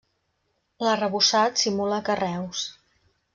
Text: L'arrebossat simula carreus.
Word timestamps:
L'arrebossat 0.85 1.61
simula 1.65 2.01
carreus. 2.09 2.65